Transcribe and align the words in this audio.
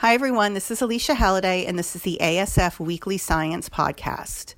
Hi, 0.00 0.14
everyone. 0.14 0.54
This 0.54 0.70
is 0.70 0.80
Alycia 0.80 1.16
Halladay, 1.16 1.66
and 1.66 1.76
this 1.76 1.96
is 1.96 2.02
the 2.02 2.18
ASF 2.20 2.78
Weekly 2.78 3.18
Science 3.18 3.68
Podcast. 3.68 4.54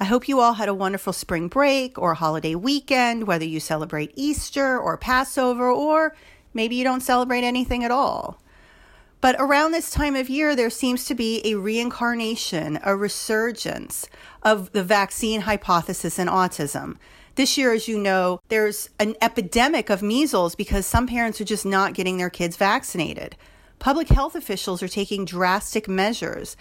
I 0.00 0.06
hope 0.06 0.26
you 0.26 0.40
all 0.40 0.54
had 0.54 0.70
a 0.70 0.74
wonderful 0.74 1.12
spring 1.12 1.48
break 1.48 1.98
or 1.98 2.14
holiday 2.14 2.54
weekend, 2.54 3.26
whether 3.26 3.44
you 3.44 3.60
celebrate 3.60 4.14
Easter 4.16 4.78
or 4.78 4.96
Passover, 4.96 5.70
or 5.70 6.16
maybe 6.54 6.76
you 6.76 6.82
don't 6.82 7.02
celebrate 7.02 7.44
anything 7.44 7.84
at 7.84 7.90
all. 7.90 8.40
But 9.20 9.36
around 9.38 9.72
this 9.72 9.90
time 9.90 10.16
of 10.16 10.30
year, 10.30 10.56
there 10.56 10.70
seems 10.70 11.04
to 11.04 11.14
be 11.14 11.42
a 11.44 11.56
reincarnation, 11.56 12.78
a 12.82 12.96
resurgence 12.96 14.08
of 14.42 14.72
the 14.72 14.82
vaccine 14.82 15.42
hypothesis 15.42 16.18
in 16.18 16.26
autism. 16.26 16.96
This 17.34 17.58
year, 17.58 17.74
as 17.74 17.86
you 17.86 17.98
know, 17.98 18.40
there's 18.48 18.88
an 18.98 19.14
epidemic 19.20 19.90
of 19.90 20.00
measles 20.00 20.54
because 20.54 20.86
some 20.86 21.06
parents 21.06 21.38
are 21.38 21.44
just 21.44 21.66
not 21.66 21.92
getting 21.92 22.16
their 22.16 22.30
kids 22.30 22.56
vaccinated. 22.56 23.36
Public 23.78 24.08
health 24.08 24.34
officials 24.34 24.82
are 24.82 24.88
taking 24.88 25.24
drastic 25.24 25.88
measures. 25.88 26.56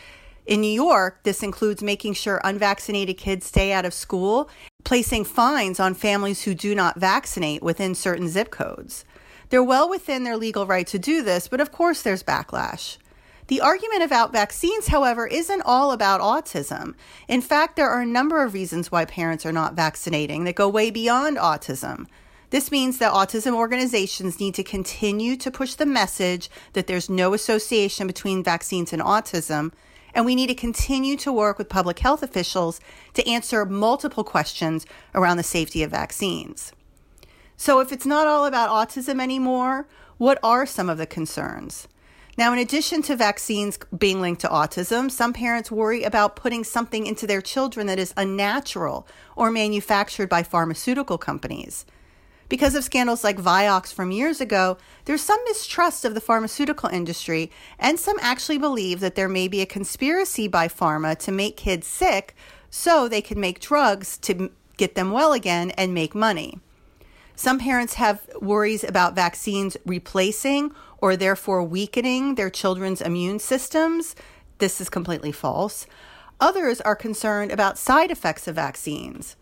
In 0.45 0.61
New 0.61 0.71
York, 0.71 1.23
this 1.23 1.41
includes 1.43 1.81
making 1.81 2.13
sure 2.13 2.39
unvaccinated 2.43 3.17
kids 3.17 3.47
stay 3.47 3.73
out 3.73 3.85
of 3.85 3.93
school, 3.93 4.49
placing 4.83 5.25
fines 5.25 5.79
on 5.79 5.93
families 5.93 6.43
who 6.43 6.53
do 6.53 6.75
not 6.75 6.99
vaccinate 6.99 7.63
within 7.63 7.95
certain 7.95 8.29
zip 8.29 8.51
codes. 8.51 9.03
They're 9.49 9.63
well 9.63 9.89
within 9.89 10.23
their 10.23 10.37
legal 10.37 10.67
right 10.67 10.87
to 10.87 10.99
do 10.99 11.23
this, 11.23 11.47
but 11.47 11.59
of 11.59 11.71
course 11.71 12.01
there's 12.01 12.23
backlash. 12.23 12.97
The 13.47 13.61
argument 13.61 14.03
about 14.03 14.33
vaccines, 14.33 14.87
however, 14.87 15.25
isn't 15.25 15.61
all 15.65 15.93
about 15.93 16.21
autism. 16.21 16.95
In 17.27 17.41
fact, 17.41 17.77
there 17.77 17.89
are 17.89 18.01
a 18.01 18.05
number 18.05 18.43
of 18.43 18.53
reasons 18.53 18.91
why 18.91 19.05
parents 19.05 19.45
are 19.45 19.53
not 19.53 19.73
vaccinating 19.73 20.43
that 20.43 20.55
go 20.55 20.67
way 20.67 20.91
beyond 20.91 21.37
autism. 21.37 22.07
This 22.49 22.71
means 22.71 22.97
that 22.99 23.11
autism 23.11 23.53
organizations 23.53 24.39
need 24.39 24.55
to 24.55 24.63
continue 24.63 25.35
to 25.35 25.51
push 25.51 25.73
the 25.73 25.85
message 25.85 26.49
that 26.73 26.87
there's 26.87 27.09
no 27.09 27.33
association 27.33 28.07
between 28.07 28.41
vaccines 28.41 28.93
and 28.93 29.01
autism, 29.01 29.73
and 30.13 30.25
we 30.25 30.33
need 30.33 30.47
to 30.47 30.55
continue 30.55 31.17
to 31.17 31.33
work 31.33 31.57
with 31.57 31.67
public 31.67 31.99
health 31.99 32.23
officials 32.23 32.79
to 33.15 33.27
answer 33.27 33.65
multiple 33.65 34.23
questions 34.23 34.85
around 35.13 35.35
the 35.35 35.43
safety 35.43 35.83
of 35.83 35.91
vaccines. 35.91 36.71
So, 37.57 37.81
if 37.81 37.91
it's 37.91 38.05
not 38.05 38.27
all 38.27 38.45
about 38.45 38.69
autism 38.69 39.21
anymore, 39.21 39.87
what 40.17 40.39
are 40.41 40.65
some 40.65 40.89
of 40.89 40.97
the 40.97 41.05
concerns? 41.05 41.89
Now, 42.37 42.53
in 42.53 42.59
addition 42.59 43.01
to 43.03 43.15
vaccines 43.15 43.77
being 43.97 44.21
linked 44.21 44.41
to 44.41 44.47
autism, 44.47 45.11
some 45.11 45.33
parents 45.33 45.71
worry 45.71 46.03
about 46.03 46.35
putting 46.35 46.63
something 46.63 47.07
into 47.07 47.27
their 47.27 47.41
children 47.41 47.87
that 47.87 47.99
is 47.99 48.13
unnatural 48.15 49.07
or 49.35 49.51
manufactured 49.51 50.29
by 50.29 50.43
pharmaceutical 50.43 51.17
companies. 51.17 51.85
Because 52.49 52.75
of 52.75 52.83
scandals 52.83 53.23
like 53.23 53.37
Vioxx 53.37 53.93
from 53.93 54.11
years 54.11 54.39
ago, 54.39 54.77
there's 55.05 55.21
some 55.21 55.39
mistrust 55.45 56.05
of 56.05 56.13
the 56.13 56.21
pharmaceutical 56.21 56.89
industry, 56.89 57.51
and 57.77 57.99
some 57.99 58.17
actually 58.21 58.57
believe 58.57 59.01
that 59.01 59.15
there 59.15 59.27
may 59.27 59.47
be 59.47 59.61
a 59.61 59.65
conspiracy 59.65 60.47
by 60.47 60.67
pharma 60.67 61.17
to 61.19 61.31
make 61.31 61.57
kids 61.57 61.87
sick 61.87 62.35
so 62.69 63.07
they 63.07 63.21
can 63.21 63.39
make 63.39 63.59
drugs 63.59 64.17
to 64.19 64.49
get 64.77 64.95
them 64.95 65.11
well 65.11 65.33
again 65.33 65.71
and 65.71 65.93
make 65.93 66.15
money. 66.15 66.59
Some 67.35 67.59
parents 67.59 67.95
have 67.95 68.27
worries 68.41 68.83
about 68.83 69.15
vaccines 69.15 69.75
replacing 69.85 70.71
or 70.99 71.15
therefore 71.15 71.63
weakening 71.63 72.35
their 72.35 72.49
children's 72.49 73.01
immune 73.01 73.39
systems. 73.39 74.15
This 74.57 74.81
is 74.81 74.89
completely 74.89 75.31
false. 75.31 75.85
Others 76.39 76.81
are 76.81 76.95
concerned 76.95 77.51
about 77.51 77.77
side 77.77 78.09
effects 78.09 78.47
of 78.47 78.55
vaccines. 78.55 79.35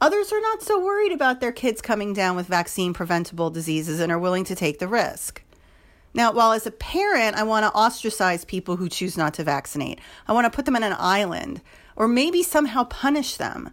Others 0.00 0.32
are 0.32 0.40
not 0.40 0.62
so 0.62 0.84
worried 0.84 1.10
about 1.10 1.40
their 1.40 1.50
kids 1.50 1.80
coming 1.80 2.12
down 2.12 2.36
with 2.36 2.46
vaccine 2.46 2.94
preventable 2.94 3.50
diseases 3.50 3.98
and 3.98 4.12
are 4.12 4.18
willing 4.18 4.44
to 4.44 4.54
take 4.54 4.78
the 4.78 4.86
risk. 4.86 5.42
Now, 6.14 6.32
while 6.32 6.52
as 6.52 6.66
a 6.66 6.70
parent, 6.70 7.36
I 7.36 7.42
want 7.42 7.64
to 7.64 7.76
ostracize 7.76 8.44
people 8.44 8.76
who 8.76 8.88
choose 8.88 9.16
not 9.16 9.34
to 9.34 9.44
vaccinate, 9.44 10.00
I 10.26 10.32
want 10.32 10.44
to 10.44 10.54
put 10.54 10.66
them 10.66 10.76
on 10.76 10.84
an 10.84 10.94
island 10.98 11.60
or 11.96 12.06
maybe 12.06 12.42
somehow 12.44 12.84
punish 12.84 13.36
them. 13.36 13.70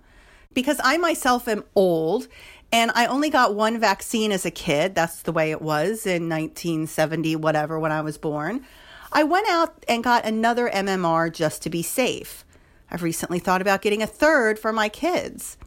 Because 0.54 0.80
I 0.84 0.98
myself 0.98 1.48
am 1.48 1.64
old 1.76 2.28
and 2.72 2.92
I 2.96 3.06
only 3.06 3.30
got 3.30 3.56
one 3.56 3.80
vaccine 3.80 4.32
as 4.32 4.46
a 4.46 4.52
kid. 4.52 4.96
That's 4.96 5.22
the 5.22 5.32
way 5.32 5.52
it 5.52 5.62
was 5.62 6.08
in 6.08 6.28
1970, 6.28 7.36
whatever, 7.36 7.80
when 7.80 7.92
I 7.92 8.02
was 8.02 8.18
born. 8.18 8.66
I 9.12 9.24
went 9.24 9.48
out 9.48 9.86
and 9.88 10.04
got 10.04 10.26
another 10.26 10.70
MMR 10.70 11.32
just 11.32 11.62
to 11.64 11.70
be 11.70 11.84
safe. 11.84 12.44
I've 12.90 13.04
recently 13.04 13.40
thought 13.40 13.62
about 13.62 13.82
getting 13.82 14.02
a 14.02 14.08
third 14.08 14.58
for 14.58 14.74
my 14.74 14.90
kids. 14.90 15.58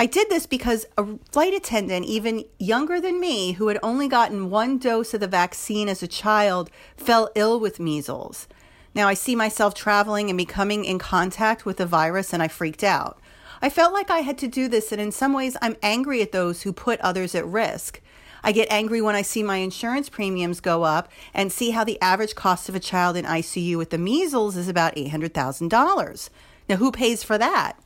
I 0.00 0.06
did 0.06 0.30
this 0.30 0.46
because 0.46 0.86
a 0.96 1.18
flight 1.32 1.52
attendant, 1.52 2.06
even 2.06 2.44
younger 2.60 3.00
than 3.00 3.18
me, 3.18 3.52
who 3.52 3.66
had 3.66 3.80
only 3.82 4.06
gotten 4.06 4.48
one 4.48 4.78
dose 4.78 5.12
of 5.12 5.18
the 5.18 5.26
vaccine 5.26 5.88
as 5.88 6.04
a 6.04 6.08
child, 6.08 6.70
fell 6.96 7.30
ill 7.34 7.58
with 7.58 7.80
measles. 7.80 8.46
Now 8.94 9.08
I 9.08 9.14
see 9.14 9.34
myself 9.34 9.74
traveling 9.74 10.30
and 10.30 10.38
becoming 10.38 10.84
in 10.84 11.00
contact 11.00 11.66
with 11.66 11.78
the 11.78 11.86
virus, 11.86 12.32
and 12.32 12.40
I 12.40 12.46
freaked 12.46 12.84
out. 12.84 13.18
I 13.60 13.70
felt 13.70 13.92
like 13.92 14.08
I 14.08 14.20
had 14.20 14.38
to 14.38 14.46
do 14.46 14.68
this, 14.68 14.92
and 14.92 15.00
in 15.00 15.10
some 15.10 15.32
ways, 15.32 15.56
I'm 15.60 15.76
angry 15.82 16.22
at 16.22 16.30
those 16.30 16.62
who 16.62 16.72
put 16.72 17.00
others 17.00 17.34
at 17.34 17.44
risk. 17.44 18.00
I 18.44 18.52
get 18.52 18.70
angry 18.70 19.02
when 19.02 19.16
I 19.16 19.22
see 19.22 19.42
my 19.42 19.56
insurance 19.56 20.08
premiums 20.08 20.60
go 20.60 20.84
up 20.84 21.10
and 21.34 21.50
see 21.50 21.70
how 21.70 21.82
the 21.82 22.00
average 22.00 22.36
cost 22.36 22.68
of 22.68 22.76
a 22.76 22.80
child 22.80 23.16
in 23.16 23.24
ICU 23.24 23.76
with 23.76 23.90
the 23.90 23.98
measles 23.98 24.56
is 24.56 24.68
about 24.68 24.94
$800,000. 24.94 26.30
Now, 26.68 26.76
who 26.76 26.92
pays 26.92 27.24
for 27.24 27.36
that? 27.36 27.76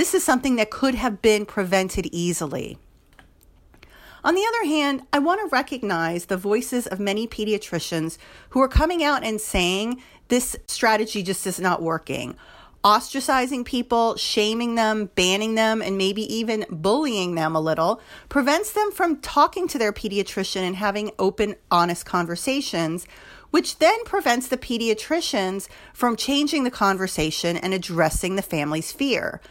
This 0.00 0.14
is 0.14 0.24
something 0.24 0.56
that 0.56 0.70
could 0.70 0.94
have 0.94 1.20
been 1.20 1.44
prevented 1.44 2.06
easily. 2.10 2.78
On 4.24 4.34
the 4.34 4.46
other 4.48 4.64
hand, 4.64 5.02
I 5.12 5.18
want 5.18 5.42
to 5.42 5.54
recognize 5.54 6.24
the 6.24 6.38
voices 6.38 6.86
of 6.86 6.98
many 6.98 7.28
pediatricians 7.28 8.16
who 8.48 8.62
are 8.62 8.66
coming 8.66 9.04
out 9.04 9.24
and 9.24 9.38
saying 9.38 10.02
this 10.28 10.56
strategy 10.68 11.22
just 11.22 11.46
is 11.46 11.60
not 11.60 11.82
working. 11.82 12.34
Ostracizing 12.82 13.66
people, 13.66 14.16
shaming 14.16 14.74
them, 14.74 15.10
banning 15.16 15.54
them, 15.54 15.82
and 15.82 15.98
maybe 15.98 16.22
even 16.34 16.64
bullying 16.70 17.34
them 17.34 17.54
a 17.54 17.60
little 17.60 18.00
prevents 18.30 18.72
them 18.72 18.90
from 18.92 19.20
talking 19.20 19.68
to 19.68 19.76
their 19.76 19.92
pediatrician 19.92 20.62
and 20.62 20.76
having 20.76 21.10
open, 21.18 21.56
honest 21.70 22.06
conversations, 22.06 23.06
which 23.50 23.80
then 23.80 24.02
prevents 24.04 24.48
the 24.48 24.56
pediatricians 24.56 25.68
from 25.92 26.16
changing 26.16 26.64
the 26.64 26.70
conversation 26.70 27.58
and 27.58 27.74
addressing 27.74 28.36
the 28.36 28.42
family's 28.42 28.92
fear. 28.92 29.42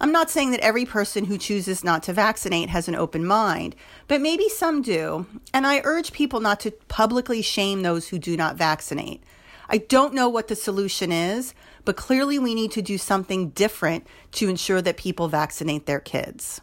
I'm 0.00 0.12
not 0.12 0.30
saying 0.30 0.50
that 0.50 0.60
every 0.60 0.84
person 0.84 1.26
who 1.26 1.38
chooses 1.38 1.84
not 1.84 2.02
to 2.04 2.12
vaccinate 2.12 2.68
has 2.68 2.88
an 2.88 2.94
open 2.94 3.24
mind, 3.24 3.76
but 4.08 4.20
maybe 4.20 4.48
some 4.48 4.82
do. 4.82 5.26
And 5.52 5.66
I 5.66 5.80
urge 5.84 6.12
people 6.12 6.40
not 6.40 6.60
to 6.60 6.72
publicly 6.88 7.42
shame 7.42 7.82
those 7.82 8.08
who 8.08 8.18
do 8.18 8.36
not 8.36 8.56
vaccinate. 8.56 9.22
I 9.68 9.78
don't 9.78 10.14
know 10.14 10.28
what 10.28 10.48
the 10.48 10.56
solution 10.56 11.10
is, 11.12 11.54
but 11.84 11.96
clearly 11.96 12.38
we 12.38 12.54
need 12.54 12.72
to 12.72 12.82
do 12.82 12.98
something 12.98 13.50
different 13.50 14.06
to 14.32 14.48
ensure 14.48 14.82
that 14.82 14.96
people 14.96 15.28
vaccinate 15.28 15.86
their 15.86 16.00
kids. 16.00 16.60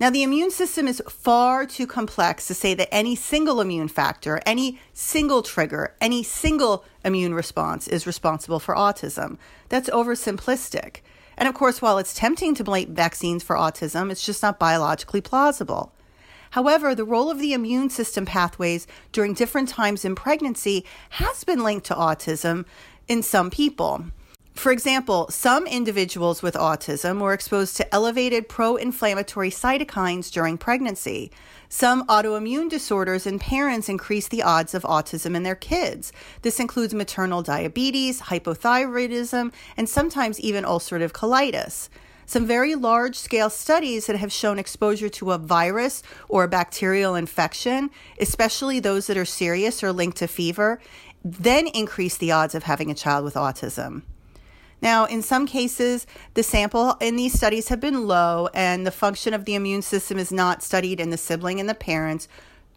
Now, 0.00 0.08
the 0.08 0.22
immune 0.22 0.50
system 0.50 0.88
is 0.88 1.02
far 1.10 1.66
too 1.66 1.86
complex 1.86 2.46
to 2.46 2.54
say 2.54 2.72
that 2.72 2.92
any 2.92 3.14
single 3.14 3.60
immune 3.60 3.88
factor, 3.88 4.40
any 4.46 4.80
single 4.94 5.42
trigger, 5.42 5.94
any 6.00 6.22
single 6.22 6.84
immune 7.04 7.34
response 7.34 7.86
is 7.86 8.06
responsible 8.06 8.60
for 8.60 8.74
autism. 8.74 9.36
That's 9.68 9.90
oversimplistic. 9.90 11.02
And 11.40 11.48
of 11.48 11.54
course, 11.54 11.80
while 11.80 11.96
it's 11.96 12.12
tempting 12.12 12.54
to 12.56 12.64
blame 12.64 12.94
vaccines 12.94 13.42
for 13.42 13.56
autism, 13.56 14.12
it's 14.12 14.24
just 14.24 14.42
not 14.42 14.58
biologically 14.58 15.22
plausible. 15.22 15.90
However, 16.50 16.94
the 16.94 17.04
role 17.04 17.30
of 17.30 17.38
the 17.38 17.54
immune 17.54 17.88
system 17.88 18.26
pathways 18.26 18.86
during 19.10 19.32
different 19.32 19.70
times 19.70 20.04
in 20.04 20.14
pregnancy 20.14 20.84
has 21.08 21.42
been 21.44 21.64
linked 21.64 21.86
to 21.86 21.94
autism 21.94 22.66
in 23.08 23.22
some 23.22 23.50
people. 23.50 24.04
For 24.60 24.72
example, 24.72 25.26
some 25.30 25.66
individuals 25.66 26.42
with 26.42 26.52
autism 26.52 27.18
were 27.18 27.32
exposed 27.32 27.78
to 27.78 27.94
elevated 27.94 28.46
pro 28.46 28.76
inflammatory 28.76 29.50
cytokines 29.50 30.30
during 30.30 30.58
pregnancy. 30.58 31.32
Some 31.70 32.06
autoimmune 32.08 32.68
disorders 32.68 33.26
in 33.26 33.38
parents 33.38 33.88
increase 33.88 34.28
the 34.28 34.42
odds 34.42 34.74
of 34.74 34.82
autism 34.82 35.34
in 35.34 35.44
their 35.44 35.54
kids. 35.54 36.12
This 36.42 36.60
includes 36.60 36.92
maternal 36.92 37.42
diabetes, 37.42 38.20
hypothyroidism, 38.20 39.50
and 39.78 39.88
sometimes 39.88 40.38
even 40.38 40.64
ulcerative 40.64 41.12
colitis. 41.12 41.88
Some 42.26 42.46
very 42.46 42.74
large 42.74 43.16
scale 43.16 43.48
studies 43.48 44.08
that 44.08 44.16
have 44.16 44.30
shown 44.30 44.58
exposure 44.58 45.08
to 45.08 45.32
a 45.32 45.38
virus 45.38 46.02
or 46.28 46.44
a 46.44 46.48
bacterial 46.48 47.14
infection, 47.14 47.88
especially 48.18 48.78
those 48.78 49.06
that 49.06 49.16
are 49.16 49.24
serious 49.24 49.82
or 49.82 49.90
linked 49.90 50.18
to 50.18 50.28
fever, 50.28 50.82
then 51.24 51.66
increase 51.66 52.18
the 52.18 52.32
odds 52.32 52.54
of 52.54 52.64
having 52.64 52.90
a 52.90 52.94
child 52.94 53.24
with 53.24 53.36
autism. 53.36 54.02
Now, 54.82 55.04
in 55.04 55.22
some 55.22 55.46
cases, 55.46 56.06
the 56.34 56.42
sample 56.42 56.96
in 57.00 57.16
these 57.16 57.34
studies 57.34 57.68
have 57.68 57.80
been 57.80 58.06
low, 58.06 58.48
and 58.54 58.86
the 58.86 58.90
function 58.90 59.34
of 59.34 59.44
the 59.44 59.54
immune 59.54 59.82
system 59.82 60.18
is 60.18 60.32
not 60.32 60.62
studied 60.62 61.00
in 61.00 61.10
the 61.10 61.18
sibling 61.18 61.60
and 61.60 61.68
the 61.68 61.74
parents, 61.74 62.28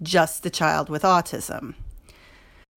just 0.02 0.44
the 0.44 0.50
child 0.50 0.90
with 0.90 1.04
autism. 1.04 1.76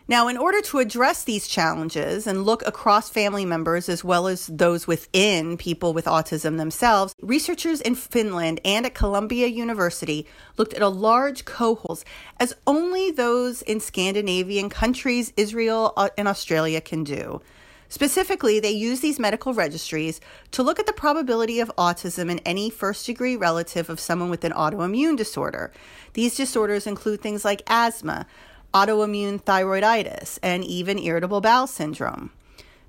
Now, 0.09 0.29
in 0.29 0.37
order 0.37 0.61
to 0.63 0.79
address 0.79 1.25
these 1.25 1.49
challenges 1.49 2.29
and 2.29 2.45
look 2.45 2.65
across 2.65 3.11
family 3.11 3.45
members 3.45 3.89
as 3.89 4.05
well 4.05 4.29
as 4.29 4.47
those 4.47 4.87
within 4.87 5.57
people 5.57 5.93
with 5.93 6.05
autism 6.05 6.59
themselves, 6.59 7.13
researchers 7.21 7.81
in 7.81 7.97
Finland 7.97 8.61
and 8.65 8.87
at 8.87 8.95
Columbia 8.95 9.49
University 9.49 10.25
looked 10.57 10.75
at 10.75 10.83
a 10.83 10.89
large 10.89 11.45
cohort 11.45 12.05
as 12.39 12.55
only 12.69 13.11
those 13.11 13.63
in 13.63 13.81
Scandinavian 13.81 14.71
countries, 14.71 15.33
Israel, 15.37 15.93
uh, 15.97 16.11
and 16.17 16.29
Australia 16.29 16.81
can 16.81 17.03
do. 17.03 17.41
Specifically, 17.89 18.59
they 18.61 18.71
use 18.71 19.01
these 19.01 19.19
medical 19.19 19.55
registries 19.55 20.21
to 20.51 20.63
look 20.63 20.79
at 20.79 20.87
the 20.87 20.93
probability 20.93 21.61
of 21.61 21.71
autism 21.77 22.31
in 22.31 22.41
any 22.41 22.69
first 22.69 23.07
degree 23.07 23.37
relative 23.37 23.89
of 23.89 24.01
someone 24.01 24.31
with 24.31 24.45
an 24.45 24.53
autoimmune 24.53 25.17
disorder. 25.17 25.73
These 26.15 26.37
disorders 26.37 26.87
include 26.87 27.21
things 27.21 27.45
like 27.45 27.63
asthma, 27.69 28.27
autoimmune 28.75 29.43
thyroiditis, 29.43 30.39
and 30.43 30.65
even 30.65 30.99
irritable 30.99 31.41
bowel 31.41 31.67
syndrome. 31.67 32.31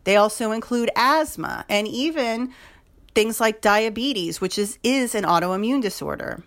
They 0.04 0.16
also 0.16 0.52
include 0.52 0.90
asthma 0.96 1.66
and 1.70 1.88
even 1.88 2.54
things 3.14 3.40
like 3.40 3.62
diabetes, 3.62 4.40
which 4.40 4.58
is, 4.58 4.80
is 4.84 5.16
an 5.16 5.24
autoimmune 5.24 5.82
disorder. 5.82 6.44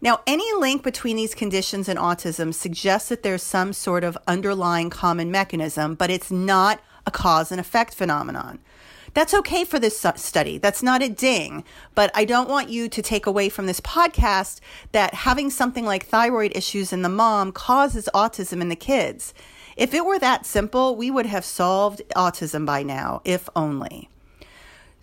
Now, 0.00 0.20
any 0.26 0.52
link 0.54 0.82
between 0.82 1.16
these 1.16 1.34
conditions 1.34 1.88
and 1.88 1.98
autism 1.98 2.54
suggests 2.54 3.08
that 3.08 3.22
there's 3.22 3.42
some 3.42 3.72
sort 3.72 4.04
of 4.04 4.16
underlying 4.26 4.90
common 4.90 5.30
mechanism, 5.30 5.96
but 5.96 6.10
it's 6.10 6.30
not 6.30 6.80
a 7.08 7.10
cause 7.10 7.50
and 7.50 7.58
effect 7.58 7.94
phenomenon. 7.94 8.60
That's 9.14 9.34
okay 9.34 9.64
for 9.64 9.78
this 9.80 9.98
study. 10.16 10.58
That's 10.58 10.82
not 10.82 11.02
a 11.02 11.08
ding. 11.08 11.64
But 11.94 12.10
I 12.14 12.24
don't 12.24 12.48
want 12.48 12.68
you 12.68 12.88
to 12.88 13.02
take 13.02 13.26
away 13.26 13.48
from 13.48 13.66
this 13.66 13.80
podcast 13.80 14.60
that 14.92 15.14
having 15.14 15.50
something 15.50 15.84
like 15.84 16.04
thyroid 16.04 16.52
issues 16.54 16.92
in 16.92 17.02
the 17.02 17.08
mom 17.08 17.50
causes 17.50 18.08
autism 18.14 18.60
in 18.60 18.68
the 18.68 18.76
kids. 18.76 19.34
If 19.76 19.94
it 19.94 20.04
were 20.04 20.18
that 20.18 20.44
simple, 20.44 20.94
we 20.94 21.10
would 21.10 21.26
have 21.26 21.44
solved 21.44 22.02
autism 22.14 22.66
by 22.66 22.82
now, 22.82 23.22
if 23.24 23.48
only. 23.56 24.08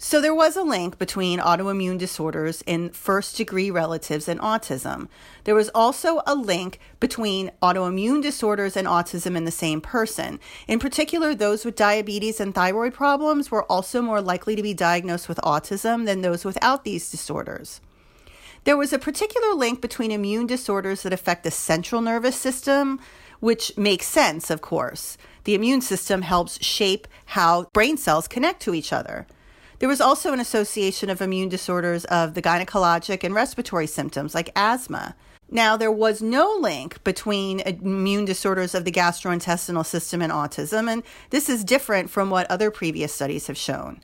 So 0.08 0.22
there 0.22 0.36
was 0.36 0.56
a 0.56 0.62
link 0.62 1.00
between 1.00 1.40
autoimmune 1.40 1.98
disorders 1.98 2.62
in 2.68 2.92
first 2.92 3.38
degree 3.38 3.72
relatives 3.72 4.28
and 4.28 4.40
autism. 4.40 5.08
There 5.46 5.56
was 5.56 5.72
also 5.74 6.22
a 6.28 6.36
link 6.36 6.78
between 7.00 7.52
autoimmune 7.64 8.22
disorders 8.22 8.78
and 8.78 8.88
autism 8.88 9.36
in 9.36 9.46
the 9.46 9.52
same 9.52 9.82
person. 9.82 10.40
In 10.68 10.78
particular, 10.78 11.34
those 11.34 11.66
with 11.66 11.76
diabetes 11.76 12.40
and 12.40 12.54
thyroid 12.54 12.94
problems 12.94 13.50
were 13.50 13.64
also 13.64 14.00
more 14.00 14.22
likely 14.22 14.56
to 14.56 14.62
be 14.62 14.76
diagnosed 14.76 15.28
with 15.28 15.40
autism 15.40 16.06
than 16.06 16.22
those 16.22 16.46
without 16.46 16.84
these 16.84 17.10
disorders. 17.10 17.82
There 18.64 18.78
was 18.78 18.94
a 18.94 19.00
particular 19.00 19.56
link 19.56 19.82
between 19.82 20.12
immune 20.12 20.46
disorders 20.46 21.02
that 21.02 21.14
affect 21.14 21.44
the 21.44 21.50
central 21.50 22.02
nervous 22.02 22.36
system, 22.36 23.00
which 23.40 23.76
makes 23.76 24.06
sense, 24.06 24.52
of 24.52 24.62
course. 24.62 25.18
The 25.46 25.56
immune 25.56 25.82
system 25.82 26.22
helps 26.22 26.64
shape 26.64 27.08
how 27.26 27.64
brain 27.74 27.98
cells 27.98 28.28
connect 28.28 28.62
to 28.62 28.76
each 28.76 28.94
other. 28.94 29.26
There 29.80 29.90
was 29.90 30.00
also 30.00 30.32
an 30.32 30.40
association 30.40 31.10
of 31.10 31.22
immune 31.22 31.50
disorders 31.50 32.06
of 32.06 32.34
the 32.34 32.42
gynecologic 32.42 33.24
and 33.24 33.36
respiratory 33.36 33.88
symptoms 33.88 34.34
like 34.34 34.50
asthma. 34.56 35.16
Now, 35.52 35.78
there 35.78 35.92
was 35.92 36.22
no 36.22 36.58
link 36.60 37.04
between 37.04 37.60
immune 37.60 38.26
disorders 38.26 38.74
of 38.74 38.86
the 38.86 38.92
gastrointestinal 38.92 39.86
system 39.86 40.22
and 40.22 40.32
autism, 40.32 40.90
and 40.90 41.04
this 41.30 41.50
is 41.50 41.64
different 41.64 42.10
from 42.10 42.30
what 42.30 42.50
other 42.50 42.72
previous 42.72 43.14
studies 43.14 43.48
have 43.48 43.58
shown. 43.58 44.02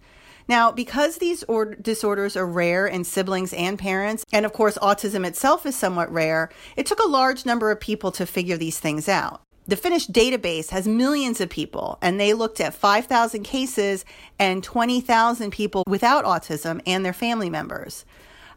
Now, 0.47 0.71
because 0.71 1.17
these 1.17 1.43
or- 1.43 1.75
disorders 1.75 2.35
are 2.35 2.45
rare 2.45 2.85
in 2.85 3.05
siblings 3.05 3.53
and 3.53 3.79
parents, 3.79 4.25
and 4.31 4.45
of 4.45 4.53
course, 4.53 4.77
autism 4.81 5.25
itself 5.25 5.65
is 5.65 5.75
somewhat 5.75 6.11
rare, 6.11 6.49
it 6.75 6.85
took 6.85 6.99
a 6.99 7.07
large 7.07 7.45
number 7.45 7.71
of 7.71 7.79
people 7.79 8.11
to 8.11 8.25
figure 8.25 8.57
these 8.57 8.79
things 8.79 9.07
out 9.07 9.41
the 9.67 9.75
Finnish 9.75 10.07
database 10.07 10.69
has 10.69 10.87
millions 10.87 11.39
of 11.39 11.49
people, 11.49 11.97
and 12.01 12.19
they 12.19 12.33
looked 12.33 12.59
at 12.59 12.73
5,000 12.73 13.43
cases 13.43 14.03
and 14.39 14.63
20,000 14.63 15.51
people 15.51 15.83
without 15.87 16.25
autism 16.25 16.81
and 16.85 17.05
their 17.05 17.13
family 17.13 17.49
members. 17.49 18.03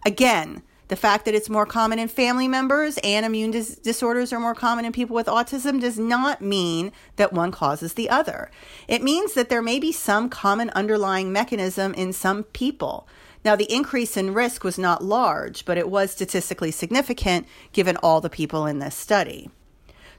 Again, 0.06 0.62
the 0.88 0.96
fact 0.96 1.24
that 1.24 1.34
it's 1.34 1.48
more 1.48 1.66
common 1.66 1.98
in 1.98 2.08
family 2.08 2.48
members 2.48 2.98
and 3.02 3.24
immune 3.24 3.50
dis- 3.50 3.76
disorders 3.76 4.32
are 4.32 4.40
more 4.40 4.54
common 4.54 4.84
in 4.84 4.92
people 4.92 5.14
with 5.14 5.26
autism 5.26 5.80
does 5.80 5.98
not 5.98 6.42
mean 6.42 6.92
that 7.16 7.32
one 7.32 7.50
causes 7.50 7.94
the 7.94 8.10
other. 8.10 8.50
It 8.86 9.02
means 9.02 9.34
that 9.34 9.48
there 9.48 9.62
may 9.62 9.78
be 9.78 9.92
some 9.92 10.28
common 10.28 10.70
underlying 10.70 11.32
mechanism 11.32 11.94
in 11.94 12.12
some 12.12 12.44
people. 12.44 13.08
Now, 13.44 13.56
the 13.56 13.72
increase 13.72 14.16
in 14.16 14.34
risk 14.34 14.64
was 14.64 14.78
not 14.78 15.04
large, 15.04 15.64
but 15.64 15.78
it 15.78 15.90
was 15.90 16.10
statistically 16.10 16.70
significant 16.70 17.46
given 17.72 17.96
all 17.98 18.20
the 18.20 18.30
people 18.30 18.66
in 18.66 18.78
this 18.78 18.94
study. 18.94 19.50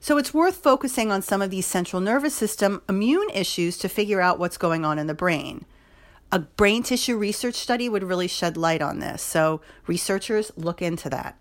So 0.06 0.20
it's 0.20 0.36
worth 0.36 0.58
focusing 0.58 1.12
on 1.12 1.24
some 1.24 1.42
of 1.42 1.50
these 1.50 1.66
central 1.66 2.00
nervous 2.00 2.36
system 2.36 2.84
immune 2.88 3.28
issues 3.34 3.76
to 3.80 3.90
figure 3.90 4.22
out 4.22 4.38
what's 4.38 4.56
going 4.56 4.86
on 4.86 5.00
in 5.00 5.08
the 5.08 5.16
brain. 5.16 5.66
A 6.32 6.38
brain 6.38 6.84
tissue 6.84 7.18
research 7.18 7.56
study 7.56 7.90
would 7.90 8.04
really 8.04 8.28
shed 8.28 8.56
light 8.56 8.84
on 8.84 9.00
this, 9.00 9.24
so 9.24 9.62
researchers 9.88 10.52
look 10.56 10.80
into 10.80 11.10
that. 11.10 11.40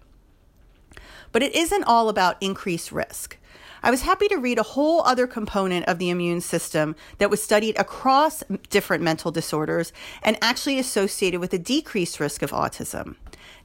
But 1.30 1.42
it 1.42 1.54
isn't 1.54 1.84
all 1.84 2.08
about 2.08 2.42
increased 2.42 2.90
risk. 2.90 3.36
I 3.82 3.90
was 3.90 4.00
happy 4.00 4.28
to 4.28 4.38
read 4.38 4.58
a 4.58 4.62
whole 4.62 5.02
other 5.02 5.26
component 5.26 5.84
of 5.84 5.98
the 5.98 6.08
immune 6.08 6.40
system 6.40 6.96
that 7.18 7.28
was 7.28 7.42
studied 7.42 7.78
across 7.78 8.42
different 8.70 9.02
mental 9.02 9.30
disorders 9.30 9.92
and 10.22 10.38
actually 10.40 10.78
associated 10.78 11.38
with 11.38 11.52
a 11.52 11.58
decreased 11.58 12.18
risk 12.18 12.40
of 12.40 12.52
autism. 12.52 13.16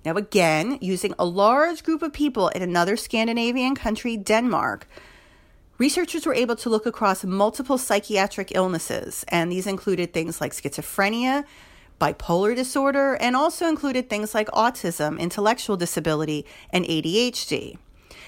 Now, 0.06 0.16
again, 0.16 0.78
using 0.82 1.14
a 1.20 1.26
large 1.26 1.84
group 1.84 2.02
of 2.02 2.14
people 2.14 2.48
in 2.50 2.62
another 2.62 2.96
Scandinavian 2.96 3.76
country, 3.76 4.16
Denmark, 4.16 4.88
researchers 5.78 6.26
were 6.26 6.34
able 6.34 6.56
to 6.58 6.70
look 6.70 6.86
across 6.86 7.26
multiple 7.26 7.78
psychiatric 7.78 8.54
illnesses, 8.56 9.26
and 9.28 9.52
these 9.52 9.68
included 9.68 10.14
things 10.14 10.40
like 10.40 10.54
schizophrenia, 10.54 11.44
bipolar 12.00 12.56
disorder, 12.56 13.16
and 13.16 13.36
also 13.36 13.68
included 13.68 14.10
things 14.10 14.34
like 14.34 14.48
autism, 14.50 15.20
intellectual 15.20 15.76
disability, 15.76 16.46
and 16.72 16.86
ADHD. 16.86 17.78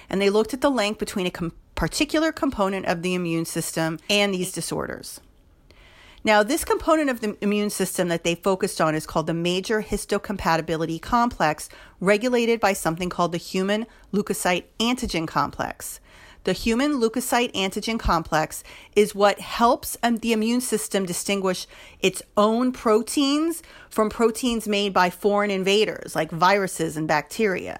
And 0.09 0.21
they 0.21 0.29
looked 0.29 0.53
at 0.53 0.59
the 0.59 0.69
link 0.69 0.99
between 0.99 1.25
a 1.25 1.31
com- 1.31 1.53
particular 1.75 2.33
component 2.33 2.85
of 2.85 3.01
the 3.01 3.13
immune 3.13 3.45
system 3.45 3.97
and 4.09 4.33
these 4.33 4.51
disorders. 4.51 5.21
Now, 6.23 6.43
this 6.43 6.63
component 6.63 7.09
of 7.09 7.21
the 7.21 7.35
immune 7.41 7.71
system 7.71 8.07
that 8.09 8.23
they 8.23 8.35
focused 8.35 8.79
on 8.79 8.93
is 8.93 9.07
called 9.07 9.25
the 9.25 9.33
major 9.33 9.81
histocompatibility 9.81 11.01
complex, 11.01 11.67
regulated 11.99 12.59
by 12.59 12.73
something 12.73 13.09
called 13.09 13.31
the 13.31 13.39
human 13.39 13.87
leukocyte 14.13 14.65
antigen 14.79 15.27
complex. 15.27 15.99
The 16.43 16.53
human 16.53 16.99
leukocyte 16.99 17.53
antigen 17.53 17.99
complex 17.99 18.63
is 18.95 19.15
what 19.15 19.39
helps 19.39 19.97
um, 20.03 20.17
the 20.17 20.31
immune 20.33 20.61
system 20.61 21.07
distinguish 21.07 21.65
its 22.01 22.21
own 22.37 22.71
proteins 22.71 23.63
from 23.89 24.11
proteins 24.11 24.67
made 24.67 24.93
by 24.93 25.09
foreign 25.09 25.49
invaders 25.49 26.15
like 26.15 26.29
viruses 26.29 26.97
and 26.97 27.07
bacteria. 27.07 27.79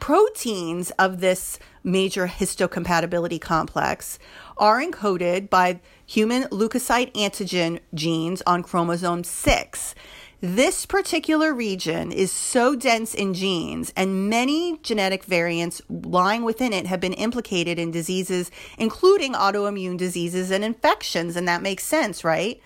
Proteins 0.00 0.90
of 0.98 1.20
this 1.20 1.58
major 1.82 2.26
histocompatibility 2.26 3.40
complex 3.40 4.18
are 4.58 4.80
encoded 4.80 5.48
by 5.48 5.80
human 6.04 6.42
leukocyte 6.44 7.12
antigen 7.14 7.80
genes 7.94 8.42
on 8.46 8.62
chromosome 8.62 9.24
6. 9.24 9.94
This 10.40 10.84
particular 10.84 11.54
region 11.54 12.12
is 12.12 12.30
so 12.30 12.76
dense 12.76 13.14
in 13.14 13.32
genes, 13.32 13.94
and 13.96 14.28
many 14.28 14.78
genetic 14.82 15.24
variants 15.24 15.80
lying 15.88 16.42
within 16.42 16.74
it 16.74 16.86
have 16.86 17.00
been 17.00 17.14
implicated 17.14 17.78
in 17.78 17.90
diseases, 17.90 18.50
including 18.76 19.32
autoimmune 19.32 19.96
diseases 19.96 20.50
and 20.50 20.62
infections, 20.62 21.34
and 21.34 21.48
that 21.48 21.62
makes 21.62 21.82
sense, 21.82 22.24
right? 22.24 22.60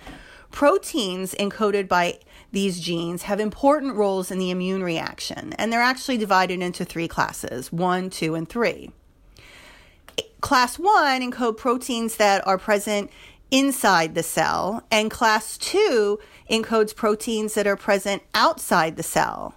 Proteins 0.50 1.36
encoded 1.36 1.86
by 1.86 2.18
these 2.52 2.80
genes 2.80 3.22
have 3.22 3.40
important 3.40 3.96
roles 3.96 4.30
in 4.30 4.38
the 4.38 4.50
immune 4.50 4.82
reaction, 4.82 5.52
and 5.54 5.72
they're 5.72 5.82
actually 5.82 6.16
divided 6.16 6.62
into 6.62 6.84
three 6.84 7.08
classes 7.08 7.72
one, 7.72 8.10
two, 8.10 8.34
and 8.34 8.48
three. 8.48 8.90
Class 10.40 10.78
1 10.78 11.20
encode 11.20 11.56
proteins 11.56 12.16
that 12.16 12.46
are 12.46 12.58
present 12.58 13.10
inside 13.50 14.14
the 14.14 14.22
cell, 14.22 14.84
and 14.90 15.10
class 15.10 15.58
2 15.58 16.18
encodes 16.50 16.94
proteins 16.94 17.54
that 17.54 17.66
are 17.66 17.76
present 17.76 18.22
outside 18.34 18.96
the 18.96 19.02
cell. 19.02 19.54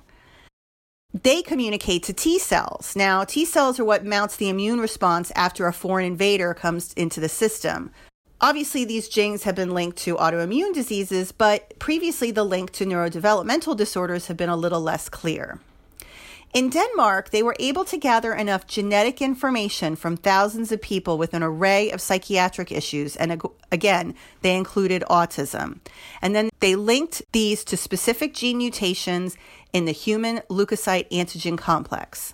They 1.13 1.41
communicate 1.41 2.03
to 2.03 2.13
T 2.13 2.39
cells. 2.39 2.95
Now, 2.95 3.23
T 3.25 3.45
cells 3.45 3.79
are 3.79 3.85
what 3.85 4.05
mounts 4.05 4.37
the 4.37 4.49
immune 4.49 4.79
response 4.79 5.31
after 5.35 5.67
a 5.67 5.73
foreign 5.73 6.05
invader 6.05 6.53
comes 6.53 6.93
into 6.93 7.19
the 7.19 7.29
system. 7.29 7.91
Obviously, 8.43 8.83
these 8.83 9.07
genes 9.07 9.43
have 9.43 9.53
been 9.53 9.69
linked 9.69 9.97
to 9.99 10.15
autoimmune 10.15 10.73
diseases, 10.73 11.31
but 11.31 11.77
previously 11.77 12.31
the 12.31 12.43
link 12.43 12.71
to 12.71 12.85
neurodevelopmental 12.87 13.77
disorders 13.77 14.27
have 14.27 14.35
been 14.35 14.49
a 14.49 14.55
little 14.55 14.81
less 14.81 15.09
clear. 15.09 15.59
In 16.51 16.69
Denmark, 16.69 17.29
they 17.29 17.43
were 17.43 17.55
able 17.59 17.85
to 17.85 17.97
gather 17.97 18.33
enough 18.33 18.65
genetic 18.65 19.21
information 19.21 19.95
from 19.95 20.17
thousands 20.17 20.71
of 20.71 20.81
people 20.81 21.19
with 21.19 21.35
an 21.35 21.43
array 21.43 21.91
of 21.91 22.01
psychiatric 22.01 22.71
issues, 22.71 23.15
and 23.15 23.41
again, 23.71 24.15
they 24.41 24.57
included 24.57 25.03
autism. 25.09 25.79
And 26.21 26.35
then 26.35 26.49
they 26.59 26.75
linked 26.75 27.21
these 27.31 27.63
to 27.65 27.77
specific 27.77 28.33
gene 28.33 28.57
mutations 28.57 29.37
in 29.71 29.85
the 29.85 29.93
human 29.93 30.39
leukocyte 30.49 31.09
antigen 31.11 31.57
complex. 31.57 32.33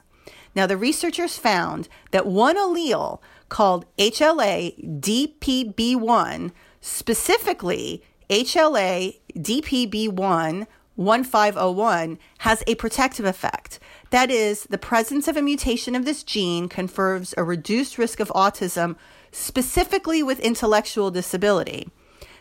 Now, 0.58 0.66
the 0.66 0.76
researchers 0.76 1.38
found 1.38 1.88
that 2.10 2.26
one 2.26 2.58
allele 2.58 3.20
called 3.48 3.86
HLA 4.00 5.00
DPB1, 5.00 6.52
specifically 6.82 8.04
HLA 8.32 9.20
DPB1 9.36 10.66
1501, 10.96 12.20
has 12.40 12.64
a 12.66 12.74
protective 12.74 13.26
effect. 13.28 13.78
That 14.10 14.32
is, 14.32 14.64
the 14.64 14.80
presence 14.80 15.28
of 15.28 15.38
a 15.38 15.44
mutation 15.44 15.94
of 15.94 16.06
this 16.06 16.24
gene 16.24 16.68
confers 16.68 17.36
a 17.38 17.44
reduced 17.44 18.00
risk 18.00 18.20
of 18.20 18.30
autism, 18.30 18.96
specifically 19.32 20.24
with 20.24 20.40
intellectual 20.40 21.12
disability. 21.12 21.88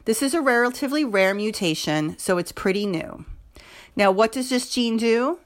This 0.06 0.22
is 0.22 0.32
a 0.32 0.40
relatively 0.40 1.04
rare 1.04 1.34
mutation, 1.34 2.16
so 2.16 2.38
it's 2.38 2.50
pretty 2.50 2.86
new. 2.86 3.26
Now, 3.94 4.10
what 4.10 4.32
does 4.32 4.48
this 4.48 4.70
gene 4.70 4.96
do? 4.96 5.40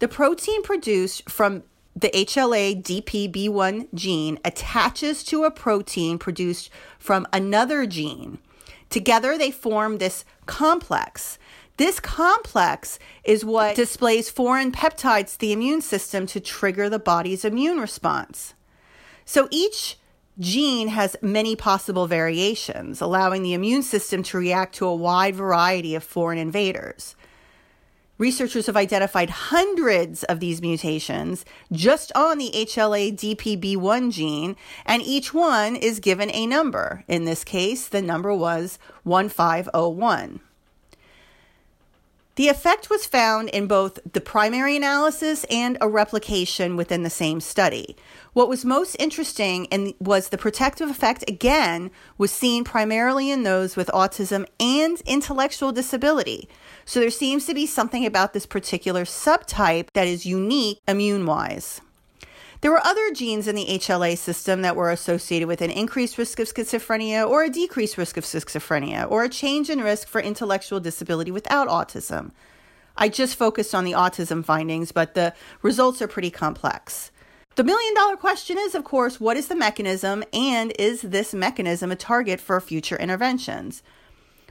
The 0.00 0.08
protein 0.08 0.62
produced 0.62 1.28
from 1.28 1.64
the 2.00 2.10
HLA 2.10 2.80
DPB1 2.80 3.92
gene 3.92 4.38
attaches 4.44 5.24
to 5.24 5.42
a 5.42 5.50
protein 5.50 6.16
produced 6.16 6.70
from 6.98 7.26
another 7.32 7.86
gene. 7.86 8.38
Together, 8.88 9.36
they 9.36 9.50
form 9.50 9.98
this 9.98 10.24
complex. 10.46 11.38
This 11.76 11.98
complex 11.98 13.00
is 13.24 13.44
what 13.44 13.74
displays 13.74 14.30
foreign 14.30 14.70
peptides 14.70 15.32
to 15.32 15.38
the 15.40 15.52
immune 15.52 15.80
system 15.80 16.26
to 16.28 16.40
trigger 16.40 16.88
the 16.88 17.00
body's 17.00 17.44
immune 17.44 17.78
response. 17.78 18.54
So 19.24 19.48
each 19.50 19.98
gene 20.38 20.88
has 20.88 21.16
many 21.20 21.56
possible 21.56 22.06
variations, 22.06 23.00
allowing 23.00 23.42
the 23.42 23.54
immune 23.54 23.82
system 23.82 24.22
to 24.24 24.38
react 24.38 24.76
to 24.76 24.86
a 24.86 24.94
wide 24.94 25.34
variety 25.34 25.96
of 25.96 26.04
foreign 26.04 26.38
invaders. 26.38 27.16
Researchers 28.18 28.66
have 28.66 28.76
identified 28.76 29.30
hundreds 29.30 30.24
of 30.24 30.40
these 30.40 30.60
mutations 30.60 31.44
just 31.70 32.10
on 32.16 32.38
the 32.38 32.50
HLA 32.52 33.14
DPB1 33.14 34.10
gene, 34.10 34.56
and 34.84 35.02
each 35.02 35.32
one 35.32 35.76
is 35.76 36.00
given 36.00 36.28
a 36.34 36.44
number. 36.44 37.04
In 37.06 37.24
this 37.24 37.44
case, 37.44 37.86
the 37.86 38.02
number 38.02 38.34
was 38.34 38.80
1501. 39.04 40.40
The 42.38 42.46
effect 42.46 42.88
was 42.88 43.04
found 43.04 43.48
in 43.48 43.66
both 43.66 43.98
the 44.12 44.20
primary 44.20 44.76
analysis 44.76 45.44
and 45.50 45.76
a 45.80 45.88
replication 45.88 46.76
within 46.76 47.02
the 47.02 47.10
same 47.10 47.40
study. 47.40 47.96
What 48.32 48.48
was 48.48 48.64
most 48.64 48.94
interesting 49.00 49.66
and 49.72 49.92
was 49.98 50.28
the 50.28 50.38
protective 50.38 50.88
effect 50.88 51.28
again 51.28 51.90
was 52.16 52.30
seen 52.30 52.62
primarily 52.62 53.32
in 53.32 53.42
those 53.42 53.74
with 53.74 53.88
autism 53.88 54.46
and 54.60 55.00
intellectual 55.00 55.72
disability. 55.72 56.48
So 56.84 57.00
there 57.00 57.10
seems 57.10 57.44
to 57.46 57.54
be 57.54 57.66
something 57.66 58.06
about 58.06 58.34
this 58.34 58.46
particular 58.46 59.04
subtype 59.04 59.88
that 59.94 60.06
is 60.06 60.24
unique 60.24 60.78
immune 60.86 61.26
wise. 61.26 61.80
There 62.60 62.72
were 62.72 62.84
other 62.84 63.12
genes 63.12 63.46
in 63.46 63.54
the 63.54 63.66
HLA 63.66 64.18
system 64.18 64.62
that 64.62 64.74
were 64.74 64.90
associated 64.90 65.46
with 65.46 65.62
an 65.62 65.70
increased 65.70 66.18
risk 66.18 66.40
of 66.40 66.48
schizophrenia 66.48 67.28
or 67.28 67.44
a 67.44 67.50
decreased 67.50 67.96
risk 67.96 68.16
of 68.16 68.24
schizophrenia 68.24 69.08
or 69.08 69.22
a 69.22 69.28
change 69.28 69.70
in 69.70 69.80
risk 69.80 70.08
for 70.08 70.20
intellectual 70.20 70.80
disability 70.80 71.30
without 71.30 71.68
autism. 71.68 72.32
I 72.96 73.10
just 73.10 73.36
focused 73.36 73.76
on 73.76 73.84
the 73.84 73.92
autism 73.92 74.44
findings, 74.44 74.90
but 74.90 75.14
the 75.14 75.34
results 75.62 76.02
are 76.02 76.08
pretty 76.08 76.30
complex. 76.30 77.12
The 77.54 77.62
million 77.62 77.94
dollar 77.94 78.16
question 78.16 78.58
is, 78.58 78.74
of 78.74 78.82
course, 78.82 79.20
what 79.20 79.36
is 79.36 79.46
the 79.46 79.54
mechanism 79.54 80.24
and 80.32 80.72
is 80.80 81.02
this 81.02 81.32
mechanism 81.32 81.92
a 81.92 81.96
target 81.96 82.40
for 82.40 82.60
future 82.60 82.96
interventions? 82.96 83.84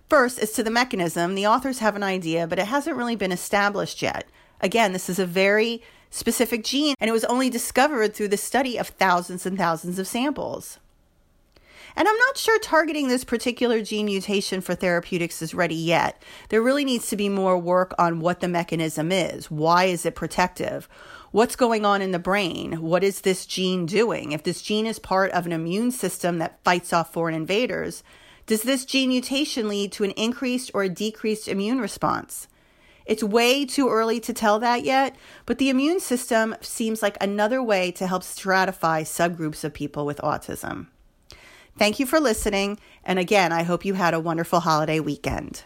First, 0.09 0.39
as 0.39 0.53
to 0.53 0.63
the 0.63 0.71
mechanism, 0.71 1.35
the 1.35 1.47
authors 1.47 1.79
have 1.79 1.97
an 1.97 2.03
idea, 2.03 2.47
but 2.47 2.59
it 2.59 2.67
hasn't 2.67 2.95
really 2.95 3.17
been 3.17 3.33
established 3.33 4.01
yet. 4.01 4.29
Again, 4.61 4.93
this 4.93 5.09
is 5.09 5.19
a 5.19 5.25
very 5.25 5.81
specific 6.09 6.63
gene, 6.63 6.95
and 6.99 7.09
it 7.09 7.13
was 7.13 7.25
only 7.25 7.49
discovered 7.49 8.13
through 8.13 8.29
the 8.29 8.37
study 8.37 8.77
of 8.77 8.87
thousands 8.87 9.45
and 9.45 9.57
thousands 9.57 9.99
of 9.99 10.07
samples. 10.07 10.79
And 11.95 12.07
I'm 12.07 12.17
not 12.17 12.37
sure 12.37 12.59
targeting 12.59 13.07
this 13.07 13.23
particular 13.23 13.81
gene 13.81 14.05
mutation 14.05 14.61
for 14.61 14.75
therapeutics 14.75 15.41
is 15.41 15.55
ready 15.55 15.75
yet. 15.75 16.21
There 16.49 16.61
really 16.61 16.85
needs 16.85 17.07
to 17.07 17.17
be 17.17 17.27
more 17.27 17.57
work 17.57 17.95
on 17.97 18.19
what 18.19 18.39
the 18.39 18.47
mechanism 18.47 19.11
is. 19.11 19.49
Why 19.49 19.85
is 19.85 20.05
it 20.05 20.13
protective? 20.13 20.87
What's 21.31 21.55
going 21.55 21.85
on 21.85 22.03
in 22.03 22.11
the 22.11 22.19
brain? 22.19 22.81
What 22.81 23.03
is 23.03 23.21
this 23.21 23.47
gene 23.47 23.87
doing? 23.87 24.31
If 24.31 24.43
this 24.43 24.61
gene 24.61 24.85
is 24.85 24.99
part 24.99 25.31
of 25.31 25.47
an 25.47 25.51
immune 25.51 25.89
system 25.89 26.37
that 26.37 26.63
fights 26.63 26.93
off 26.93 27.11
foreign 27.11 27.33
invaders, 27.33 28.03
does 28.45 28.61
this 28.61 28.85
gene 28.85 29.09
mutation 29.09 29.67
lead 29.67 29.91
to 29.93 30.03
an 30.03 30.11
increased 30.11 30.69
or 30.75 30.83
a 30.83 30.89
decreased 30.89 31.47
immune 31.47 31.81
response? 31.81 32.47
It's 33.07 33.23
way 33.23 33.65
too 33.65 33.87
early 33.89 34.19
to 34.19 34.33
tell 34.33 34.59
that 34.59 34.83
yet, 34.83 35.15
but 35.45 35.57
the 35.57 35.69
immune 35.69 36.01
system 36.01 36.55
seems 36.61 37.01
like 37.01 37.17
another 37.21 37.63
way 37.63 37.89
to 37.93 38.05
help 38.05 38.21
stratify 38.21 39.01
subgroups 39.03 39.63
of 39.63 39.73
people 39.73 40.05
with 40.05 40.19
autism. 40.19 40.87
Thank 41.77 41.99
you 41.99 42.05
for 42.05 42.19
listening, 42.19 42.79
and 43.05 43.17
again, 43.17 43.53
I 43.53 43.63
hope 43.63 43.85
you 43.85 43.93
had 43.93 44.13
a 44.13 44.19
wonderful 44.19 44.59
holiday 44.59 44.99
weekend. 44.99 45.63